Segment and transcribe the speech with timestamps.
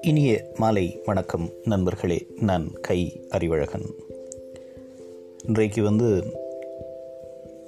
[0.00, 3.94] இனிய மாலை வணக்கம் நண்பர்களே நான் கை அறிவழகன்.
[5.44, 6.22] இன்றைக்கு வந்து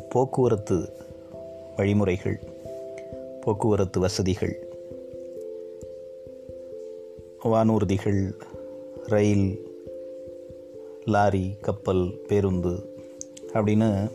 [0.09, 0.93] போக்குவரத்து
[1.77, 2.41] வழிமுறைகள்
[3.41, 4.69] போக்குவரத்து வசதிகள்
[7.45, 8.33] வானூர்திகள்
[9.07, 9.67] ரயில்
[11.05, 12.77] லாரி கப்பல் பேருந்து
[13.53, 14.11] அப்படின்னு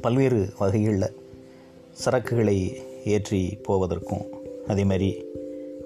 [0.00, 1.17] பல்வேறு வகைகளில்
[2.04, 4.26] சரக்குகளை ஏற்றி போவதற்கும்
[4.66, 5.24] அதே மாதிரி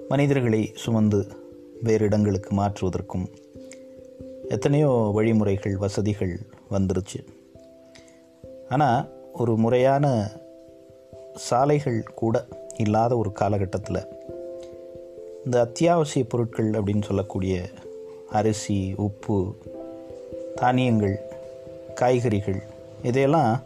[0.09, 1.25] மனிதர்களை சுமந்து
[1.81, 3.29] வேறு இடங்களுக்கு மாற்றுவதற்கும்
[4.49, 6.39] எத்தனையோ வழிமுறைகள் வசதிகள்
[6.71, 7.25] வந்துருச்சு.
[8.69, 10.31] ஆனால் ஒரு முறையான
[11.35, 12.45] சாலைகள் கூட
[12.77, 14.07] இல்லாத ஒரு காலகட்டத்தில்
[15.45, 17.69] இந்த அத்தியாவசிய பொருட்கள் அப்படின்னு சொல்லக்கூடிய
[18.29, 19.55] அரிசி உப்பு
[20.55, 21.19] தானியங்கள்
[21.95, 22.63] காய்கறிகள்
[23.03, 23.61] இதையெல்லாம்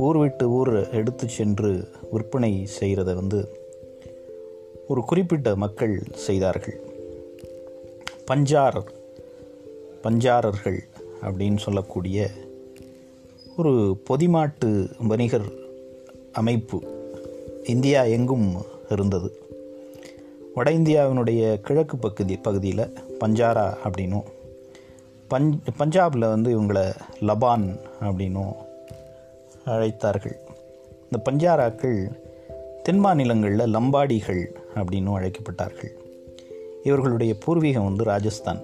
[0.00, 3.40] ஊர் விட்டு ஊர் எடுத்து சென்று விற்பனை செய்கிறத வந்து
[4.88, 6.80] ஒரு குறிப்பிட்ட மக்கள் செய்தார்கள்.
[8.30, 8.90] பஞ்சாரர்
[10.02, 10.78] பஞ்சாரர்கள்
[11.22, 12.30] அப்படின்னு சொல்லக்கூடிய
[13.56, 15.52] ஒரு பொதிமாட்டு வணிகர்
[16.32, 16.78] அமைப்பு
[17.64, 19.38] இந்தியா எங்கும் இருந்தது.
[20.54, 24.26] வட இந்தியாவினுடைய கிழக்கு பகுதி பகுதியில் பஞ்சாரா அப்படின்னும்
[25.30, 28.68] பஞ்ச் பஞ்சாபில் வந்து இவங்களை லபான் அப்படின்னும்
[29.66, 30.36] அழைத்தார்கள்.
[31.10, 32.10] இந்த பஞ்சாராக்கள்
[32.82, 35.90] தென் மாநிலங்களில் லம்பாடிகள் அப்படின்னும் அழைக்கப்பட்டார்கள்.
[36.82, 38.60] இவர்களுடைய பூர்வீகம் வந்து ராஜஸ்தான்.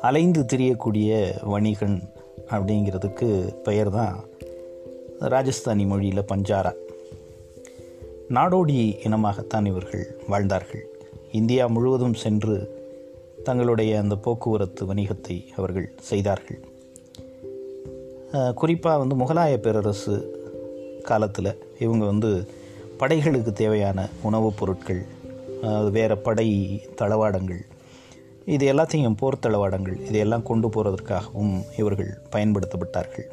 [0.00, 2.02] அலைந்து திரியக்கூடிய வணிகன்
[2.50, 4.24] அப்படிங்கிறதுக்கு பெயர் தான்
[5.20, 6.72] ராஜஸ்தானி மொழியில் பஞ்சாரா.
[8.28, 10.88] நாடோடி இனமாகத்தான் இவர்கள் வாழ்ந்தார்கள்.
[11.32, 12.78] இந்தியா முழுவதும் சென்று
[13.44, 16.60] தங்களுடைய அந்த போக்குவரத்து வணிகத்தை அவர்கள் செய்தார்கள்.
[18.54, 20.38] குறிப்பாக வந்து முகலாய பேரரசு
[21.02, 22.50] காலத்தில் இவங்க வந்து
[22.98, 25.04] படைகளுக்கு தேவையான உணவுப் பொருட்கள்
[25.90, 27.60] வேறு படை தளவாடங்கள்
[28.44, 33.26] இது எல்லாத்தையும் போர் தளவாடங்கள் இதையெல்லாம் கொண்டு போகிறதற்காகவும் இவர்கள் பயன்படுத்தப்பட்டார்கள்.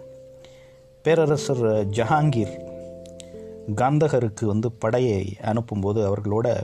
[1.01, 2.65] பேரரசர் ஜஹாங்கீர்
[3.75, 6.61] காந்தகருக்கு வந்து படையை அனுப்பும்போது அவர்களோட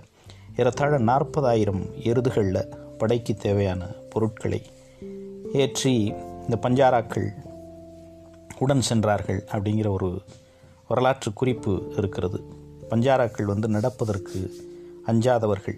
[0.57, 4.61] ஏறத்தாழ நாற்பதாயிரம் எருதுகளில் படைக்கு தேவையான பொருட்களை
[5.53, 6.13] ஏற்றி
[6.49, 7.42] இந்த பஞ்சாராக்கள்
[8.63, 10.09] உடன் சென்றார்கள் அப்படிங்கிற ஒரு
[10.87, 12.39] வரலாற்று குறிப்பு இருக்கிறது.
[12.89, 14.37] பஞ்சாராக்கள் வந்து நடப்பதற்கு
[15.07, 15.77] அஞ்சாதவர்கள்.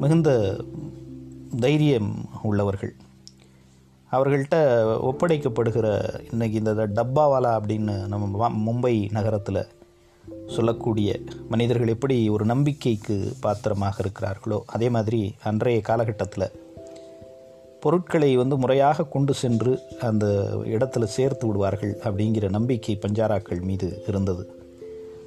[0.00, 0.30] மிகுந்த
[1.60, 2.12] தைரியம்
[2.42, 2.94] உள்ளவர்கள்.
[4.12, 4.54] அவர்கள்ட்ட
[5.10, 5.86] ஒப்படைக்கப்படுகிற
[6.32, 9.66] இன்றைக்கி இந்த டப்பாவாலா அப்படின்னு நம்ம மும்பை நகரத்தில்
[10.46, 16.63] சொல்லக்கூடிய மனிதர்கள் எப்படி ஒரு நம்பிக்கைக்கு பாத்திரமாக இருக்கிறார்களோ அதே மாதிரி அன்றைய காலகட்டத்தில்
[17.84, 20.26] பொருட்களை வந்து முறையாக கொண்டு சென்று அந்த
[20.74, 24.44] இடத்துல சேர்த்து விடுவார்கள் அப்படிங்கிற நம்பிக்கை பஞ்சாராக்கள் மீது இருந்தது.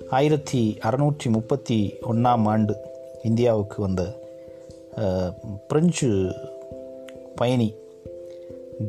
[0.09, 1.78] ஆயிரத்தி அறநூற்றி முப்பத்தி
[2.12, 2.75] ஒன்றாம் ஆண்டு
[3.23, 4.03] இந்தியாவுக்கு வந்த
[5.67, 6.09] பிரெஞ்சு
[7.35, 7.69] பயணி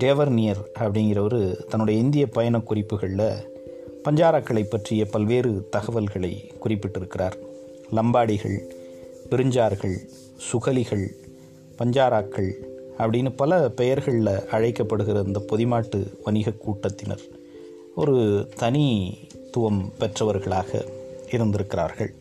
[0.05, 3.29] டேவர்னியர் அப்படிங்கிறவர் தன்னுடைய இந்திய பயண குறிப்புகளில்
[4.05, 6.33] பஞ்சாராக்களை பற்றிய பல்வேறு தகவல்களை
[6.65, 7.37] குறிப்பிட்டிருக்கிறார்.
[7.97, 8.59] லம்பாடிகள்
[9.31, 9.97] பிரிஞ்சார்கள்
[10.49, 11.07] சுகலிகள்
[11.79, 12.51] பஞ்சாராக்கள்
[12.99, 17.25] அப்படின்னு பல பெயர்களில் அழைக்கப்படுகிற இந்த பொதிமாட்டு வணிக கூட்டத்தினர்
[17.95, 18.17] ஒரு
[18.57, 20.81] தனித்துவம் பெற்றவர்களாக
[21.31, 22.13] இருந்திருக்கிறார்கள்.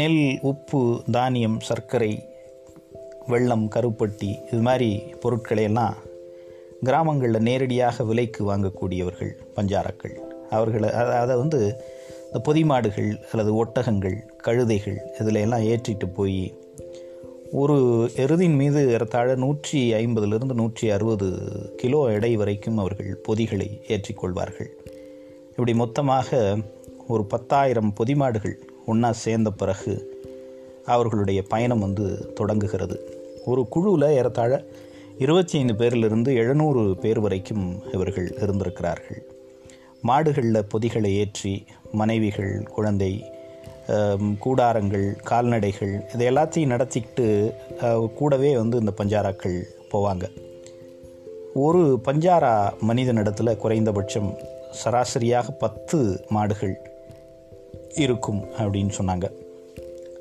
[0.00, 0.80] நெல் உப்பு
[1.10, 2.12] தானியம் சர்க்கரை
[3.26, 4.90] வெள்ளம் கருப்பட்டி இது மாதிரி
[5.22, 5.96] பொருட்களை எல்லாம்
[6.82, 10.14] கிராமங்களில் நேரடியாக விலைக்கு வாங்கக்கூடியவர்கள் பஞ்சாரக்கள்.
[10.50, 10.88] அவர்களை
[11.22, 11.60] அதை வந்து
[12.26, 16.40] இந்த பொதிமாடுகள் அல்லது ஒட்டகங்கள் கழுதைகள் இதில் எல்லாம் ஏற்றிட்டு போய்
[17.54, 21.26] ஒரு எருதின் மீது ஏறத்தாழ நூற்றி ஐம்பதுலேருந்து நூற்றி அறுபது
[21.76, 24.70] கிலோ எடை வரைக்கும் அவர்கள் பொதிகளை ஏற்றிக்கொள்வார்கள்.
[25.48, 26.56] இப்படி மொத்தமாக
[27.08, 28.54] ஒரு பத்தாயிரம் பொதிமாடுகள்
[28.86, 30.22] ஒன்றா சேர்ந்த பிறகு
[30.84, 32.98] அவர்களுடைய பயணம் வந்து தொடங்குகிறது.
[33.44, 34.64] ஒரு குழுவில் ஏறத்தாழ
[35.18, 39.22] இருபத்தி ஐந்து பேரிலிருந்து எழுநூறு பேர் வரைக்கும் இவர்கள் இருந்திருக்கிறார்கள்.
[40.02, 43.24] மாடுகளில் பொதிகளை ஏற்றி மனைவிகள் குழந்தை
[44.44, 47.54] கூடாரங்கள் கால்நடைகள் இதை எல்லாத்தையும் நடத்திக்கிட்டு
[48.14, 49.62] கூடவே வந்து இந்த பஞ்சாராக்கள்
[49.92, 50.22] போவாங்க.
[51.54, 54.38] ஒரு பஞ்சாரா மனிதனிடத்தில் குறைந்தபட்சம்
[54.70, 56.80] சராசரியாக பத்து மாடுகள்
[57.94, 59.30] இருக்கும் அப்படின்னு சொன்னாங்க.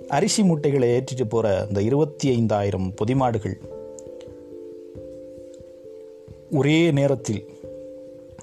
[0.08, 3.56] அரிசி மூட்டைகளை ஏற்றிட்டு போகிற இந்த இருபத்தி ஐந்தாயிரம் பொதிமாடுகள்
[6.52, 7.46] ஒரே நேரத்தில்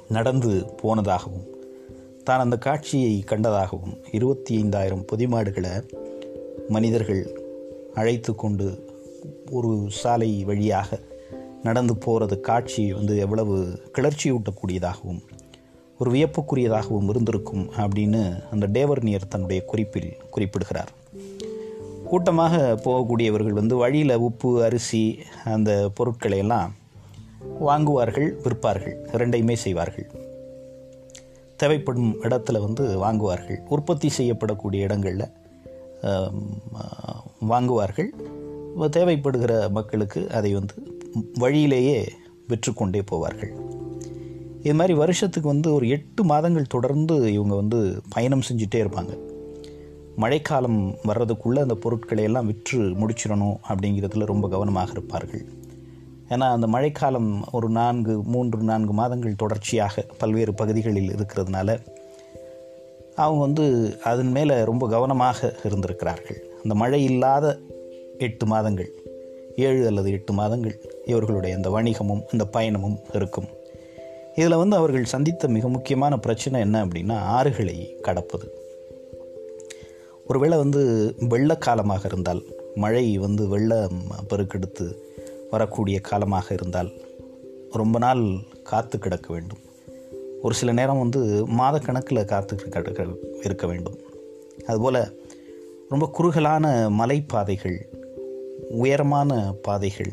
[0.08, 1.57] நடந்து போனதாகவும்
[2.28, 5.72] தான் அந்த காட்சியை கண்டதாகவும் இருபத்தி ஐந்தாயிரம் பொதிமாடுகளை
[6.68, 7.22] மனிதர்கள்
[7.94, 8.66] அழைத்து கொண்டு
[9.50, 10.98] ஒரு சாலை வழியாக
[11.62, 13.56] நடந்து போகிறது காட்சி வந்து எவ்வளவு
[13.94, 15.20] கிளர்ச்சியூட்டக்கூடியதாகவும்
[15.98, 20.92] ஒரு வியப்புக்குரியதாகவும் இருந்திருக்கும் அப்படின்னு அந்த டேவர்னியர் தன்னுடைய குறிப்பில் குறிப்பிடுகிறார்.
[22.04, 26.74] கூட்டமாக போகக்கூடியவர்கள் வந்து வழியில் உப்பு அரிசி அந்த பொருட்களை எல்லாம்
[27.60, 30.17] வாங்குவார்கள் விற்பார்கள் இரண்டையுமே செய்வார்கள்.
[31.60, 33.60] தேவைப்படும் இடத்துல வந்து வாங்குவார்கள்.
[33.74, 35.26] உற்பத்தி செய்யப்படக்கூடிய இடங்களில்
[37.52, 38.10] வாங்குவார்கள்.
[38.96, 40.74] தேவைப்படுகிற மக்களுக்கு அதை வந்து
[41.42, 41.98] வழியிலேயே
[42.50, 43.52] விற்றுக்கொண்டே போவார்கள்.
[44.62, 47.78] இது மாதிரி வருஷத்துக்கு வந்து ஒரு எட்டு மாதங்கள் தொடர்ந்து இவங்க வந்து
[48.14, 49.12] பயணம் செஞ்சுட்டே இருப்பாங்க.
[50.22, 55.44] மழைக்காலம் வர்றதுக்குள்ளே அந்த பொருட்களை எல்லாம் விற்று முடிச்சிடணும் அப்படிங்கிறதுல ரொம்ப கவனமாக இருப்பார்கள்.
[56.28, 61.78] ஏன்னா அந்த மழைக்காலம் ஒரு நான்கு மூன்று நான்கு மாதங்கள் தொடர்ச்சியாக பல்வேறு பகுதிகளில் இருக்கிறதுனால
[63.16, 66.50] அவங்க வந்து அதன் மேலே ரொம்ப கவனமாக இருந்திருக்கிறார்கள்.
[66.62, 67.58] அந்த மழை இல்லாத
[68.18, 68.90] எட்டு மாதங்கள்
[69.56, 73.48] ஏழு அல்லது எட்டு மாதங்கள் இவர்களுடைய அந்த வணிகமும் இந்த பயணமும் இருக்கும்.
[74.34, 78.52] இதில் வந்து அவர்கள் சந்தித்த மிக முக்கியமான பிரச்சனை என்ன அப்படின்னா ஆறுகளை கடப்பது.
[80.26, 82.42] ஒருவேளை வந்து வெள்ளக்காலமாக இருந்தால்
[82.74, 85.06] மழை வந்து வெள்ளம் பெருக்கெடுத்து
[85.50, 86.90] வரக்கூடிய காலமாக இருந்தால்
[87.72, 88.24] ரொம்ப நாள்
[88.62, 89.58] காத்து கிடக்க வேண்டும்.
[90.42, 93.06] ஒரு சில நேரம் வந்து மாதக்கணக்கில் காத்து கிடக்க
[93.42, 93.98] இருக்க வேண்டும்.
[94.66, 95.26] அதுபோல்
[95.88, 97.78] ரொம்ப குறுகலான மலைப்பாதைகள்
[98.68, 100.12] உயரமான பாதைகள்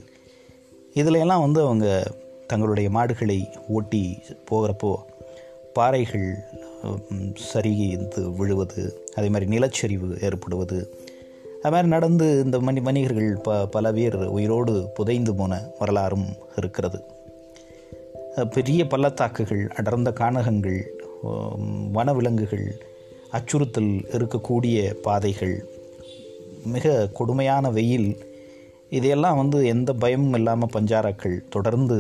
[0.94, 2.04] இதிலெல்லாம் வந்து அவங்க
[2.48, 4.20] தங்களுடைய மாடுகளை ஓட்டி
[4.52, 4.96] போகிறப்போ
[5.74, 6.36] பாறைகள்
[7.36, 10.96] சரிந்து விழுவது அதே மாதிரி நிலச்சரிவு ஏற்படுவது
[11.66, 16.26] அது மாதிரி நடந்து இந்த மணி வணிகர்கள் ப பல பேர் உயிரோடு புதைந்து போன வரலாறும்
[16.60, 17.00] இருக்கிறது.
[18.52, 20.78] பெரிய பள்ளத்தாக்குகள் அடர்ந்த கானகங்கள்
[21.96, 22.68] வனவிலங்குகள்
[23.32, 25.56] அச்சுறுத்தல் இருக்கக்கூடிய பாதைகள்
[26.66, 28.10] மிக கொடுமையான வெயில்
[28.90, 31.98] இதையெல்லாம் வந்து எந்த பயமும் இல்லாமல் பஞ்சாராக்கள் தொடர்ந்து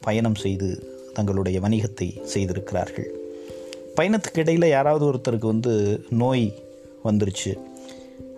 [0.00, 0.70] பயணம் செய்து
[1.14, 3.08] தங்களுடைய வணிகத்தை செய்திருக்கிறார்கள்.
[3.96, 6.46] பயணத்துக்கு இடையில் யாராவது ஒருத்தருக்கு வந்து நோய்
[7.04, 7.54] வந்துருச்சு.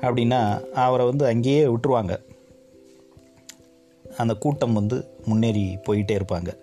[0.00, 2.17] அப்படின்னா அவரை வந்து அங்கேயே விட்டுருவாங்க.
[4.17, 6.56] அந்த கூட்டம் வந்து முன்னேறி போயிட்டே இருப்பாங்க.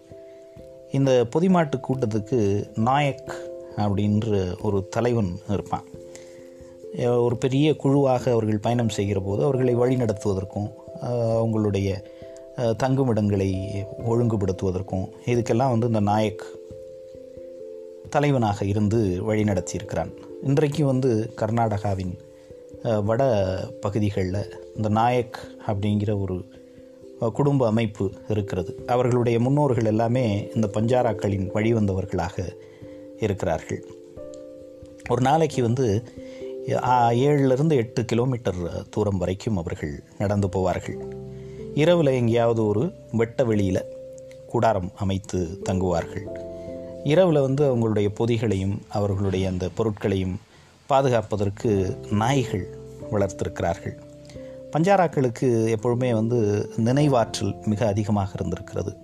[0.92, 3.34] இந்த பொதிமாட்டு கூட்டத்துக்கு நாயக்
[3.78, 5.84] அப்படின்ற ஒரு தலைவன் இருப்பான்.
[6.98, 10.72] ஒரு பெரிய குழுவாக அவர்கள் பயணம் செய்கிற போது அவர்களை வழிநடத்துவதற்கும்
[11.04, 12.04] அவங்களுடைய
[12.78, 13.52] தங்குமிடங்களை
[14.10, 16.46] ஒழுங்குபடுத்துவதற்கும் இதுக்கெல்லாம் வந்து இந்த நாயக்
[18.10, 20.12] தலைவனாக இருந்து வழிநடத்தியிருக்கிறான்.
[20.44, 22.18] இன்றைக்கு வந்து கர்நாடகாவின்
[23.04, 26.46] வட பகுதிகளில் இந்த நாயக் அப்படிங்கிற ஒரு
[27.34, 28.84] குடும்ப அமைப்பு இருக்கிறது.
[28.86, 32.56] அவர்களுடைய முன்னோர்கள் எல்லாமே இந்த பஞ்சாராக்களின் வழிவந்தவர்களாக
[33.20, 33.86] இருக்கிறார்கள்.
[35.10, 36.04] ஒரு நாளைக்கு வந்து
[36.66, 41.16] ஏழுலேருந்து எட்டு கிலோமீட்டர் தூரம் வரைக்கும் அவர்கள் நடந்து போவார்கள்.
[41.74, 43.96] இரவில் எங்கேயாவது ஒரு வெட்ட வெளியில்
[44.48, 46.26] கூடாரம் அமைத்து தங்குவார்கள்.
[47.04, 50.40] இரவில் வந்து அவங்களுடைய பொதிகளையும் அவர்களுடைய அந்த பொருட்களையும்
[50.88, 52.78] பாதுகாப்பதற்கு நாய்கள்
[53.12, 53.96] வளர்த்திருக்கிறார்கள்.
[54.72, 58.96] பஞ்சாராக்களுக்கு எப்பொழுதுமே வந்து நினைவாற்றல் மிக அதிகமாக இருந்திருக்கிறது.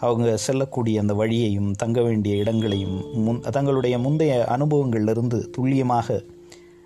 [0.00, 6.22] அவங்க செல்லக்கூடிய அந்த வழியையும் தங்க வேண்டிய இடங்களையும் முன் தங்களுடைய முந்தைய அனுபவங்களிலிருந்து துல்லியமாக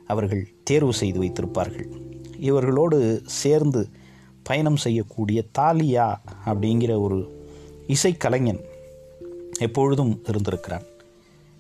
[0.06, 1.88] அவர்கள் தேர்வு செய்து வைத்திருப்பார்கள்.
[2.40, 3.88] இவர்களோடு சேர்ந்து
[4.42, 6.14] பயணம் செய்யக்கூடிய தாலியா
[6.46, 7.46] அப்படிங்கிற ஒரு
[7.88, 8.60] இசைக்கலைஞன்
[9.58, 10.92] எப்பொழுதும் இருந்திருக்கிறான்.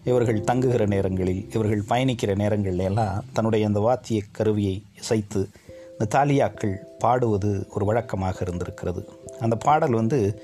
[0.04, 5.48] இவர்கள் தங்குகிற நேரங்களில் இவர்கள் பயணிக்கிற நேரங்களில் எல்லாம் தன்னுடைய அந்த வாத்திய கருவியை இசைத்து
[5.98, 9.08] இந்த தாலியாக்கள் பாடுவது ஒரு வழக்கமாக இருந்திருக்கிறது.
[9.40, 10.42] அந்த பாடல் வந்து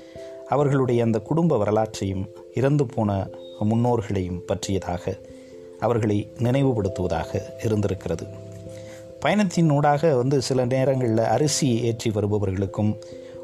[0.49, 3.27] அவர்களுடைய அந்த குடும்ப வரலாற்றையும் இறந்து போன
[3.63, 5.17] முன்னோர்களையும் பற்றியதாக
[5.79, 8.25] அவர்களை நினைவுபடுத்துவதாக இருந்திருக்கிறது.
[9.19, 13.01] பயணத்தின் ஊடாக வந்து சில நேரங்களில் அரிசி ஏற்றி வருபவர்களுக்கும்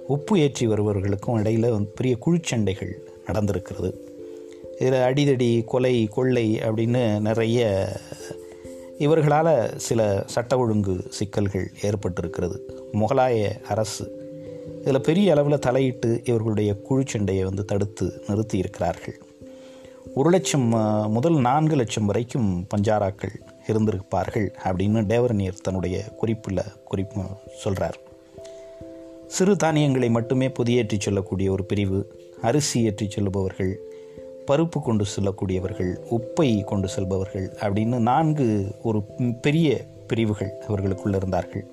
[0.08, 2.94] உப்பு ஏற்றி வருபவர்களுக்கும் இடையில் பெரிய குழிச்சண்டைகள்
[3.27, 3.94] நடந்திருக்கிறது.
[4.79, 7.88] இதில் அடிதடி கொலை கொள்ளை அப்படின்னு நிறைய
[8.98, 12.60] இவர்களால் சில சட்ட ஒழுங்கு சிக்கல்கள் ஏற்பட்டிருக்கிறது.
[12.91, 14.25] முகலாய அரசு
[14.81, 19.17] இதில் பெரிய அளவில் தலையிட்டு இவர்களுடைய குழுச்சண்டையை வந்து தடுத்து நிறுத்தி இருக்கிறார்கள்
[20.15, 20.67] ஒரு லட்சம்
[21.12, 23.36] முதல் நான்கு லட்சம் வரைக்கும் பஞ்சாராக்கள்
[23.67, 27.22] இருந்திருப்பார்கள் அப்படின்னு டேவரனியர் தன்னுடைய குறிப்பில் குறிப்பு
[27.57, 27.98] சொல்கிறார்
[29.27, 33.75] சிறு தானியங்களை மட்டுமே புதியேற்றி செல்லக்கூடிய ஒரு பிரிவு அரிசி ஏற்றி செல்லுபவர்கள்
[34.48, 39.04] பருப்பு கொண்டு செல்லக்கூடியவர்கள் உப்பை கொண்டு செல்பவர்கள் அப்படின்னு நான்கு ஒரு
[39.42, 41.68] பெரிய பிரிவுகள் அவர்களுக்குள்ள இருந்தார்கள்.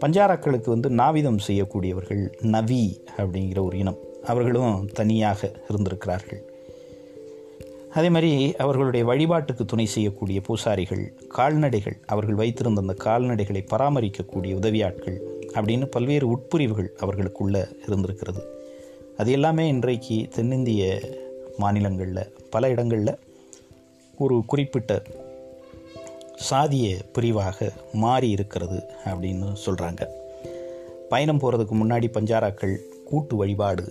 [0.00, 3.98] பஞ்சாராக்களுக்கு வந்து நாவிதம் செய்யக்கூடியவர்கள் நவி அப்படிங்கிற ஒரு இனம்.
[4.24, 6.42] அவர்களும் தனியாக இருந்திருக்கிறார்கள்.
[7.94, 15.18] அதே மாதிரி அவர்களுடைய வழிபாட்டுக்கு துணை செய்யக்கூடிய பூசாரிகள் கால்நடைகள் அவர்கள் வைத்திருந்த அந்த கால்நடைகளை பராமரிக்கக்கூடிய உதவியாட்கள்
[15.54, 18.42] அப்படின்னு பல்வேறு உட்பிரிவுகள் அவர்களுக்குள்ள இருந்திருக்கிறது.
[19.16, 21.00] அது எல்லாமே இன்றைக்கு தென்னிந்திய
[21.58, 23.18] மாநிலங்களில் பல இடங்களில்
[24.18, 25.02] ஒரு குறிப்பிட்ட
[26.50, 30.08] சாதிய பிரிவாக மாறி இருக்கிறது அப்படின்னு சொல்கிறாங்க
[31.08, 33.84] பயணம் போகிறதுக்கு முன்னாடி பஞ்சாராக்கள் கூட்டு வழிபாடு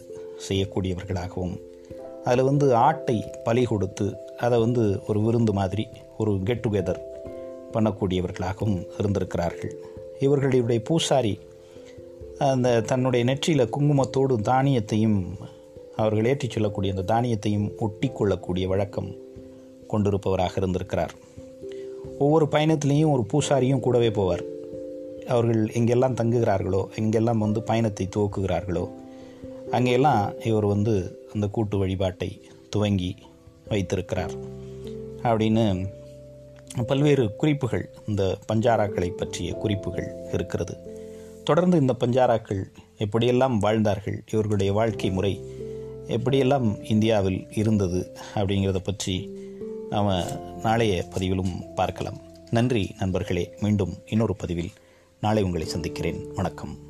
[0.49, 1.55] செய்யக்கூடியவர்களாகவும்
[2.23, 6.99] அதில் வந்து ஆட்டை பலி கொடுத்து அதை வந்து ஒரு விருந்து மாதிரி ஒரு கெட் டுகெதர்
[7.71, 9.73] பண்ணக்கூடியவர்களாகவும் இருந்திருக்கிறார்கள்.
[10.19, 11.39] இவர்களுடைய பூசாரி
[12.37, 15.23] அந்த தன்னுடைய நெற்றியில் குங்குமத்தோடு தானியத்தையும்
[15.97, 19.15] அவர்கள் ஏற்றிச் சொல்லக்கூடிய அந்த தானியத்தையும் ஒட்டி கொள்ளக்கூடிய வழக்கம்
[19.89, 21.13] கொண்டிருப்பவராக இருந்திருக்கிறார்.
[22.19, 24.43] ஒவ்வொரு பயணத்திலையும் ஒரு பூசாரியும் கூடவே போவார்.
[25.27, 28.91] அவர்கள் எங்கெல்லாம் தங்குகிறார்களோ எங்கெல்லாம் வந்து பயணத்தை துவக்குகிறார்களோ
[29.71, 33.15] அங்கெல்லாம் இவர் வந்து அந்த கூட்டு வழிபாட்டை துவங்கி
[33.67, 34.31] வைத்திருக்கிறார்.
[35.23, 35.85] அப்படின்னு
[36.87, 40.77] பல்வேறு குறிப்புகள் இந்த பஞ்சாராக்களை பற்றிய குறிப்புகள் இருக்கிறது.
[41.43, 42.63] தொடர்ந்து இந்த பஞ்சாராக்கள்
[42.97, 45.41] எப்படியெல்லாம் வாழ்ந்தார்கள் இவர்களுடைய வாழ்க்கை முறை
[46.07, 49.29] எப்படியெல்லாம் இந்தியாவில் இருந்தது அப்படிங்கிறத பற்றி
[49.89, 50.23] நாம்
[50.63, 52.21] நாளைய பதிவிலும் பார்க்கலாம்.
[52.49, 53.55] நன்றி நண்பர்களே.
[53.59, 54.71] மீண்டும் இன்னொரு பதிவில்
[55.21, 56.27] நாளை உங்களை சந்திக்கிறேன்.
[56.35, 56.86] வணக்கம்.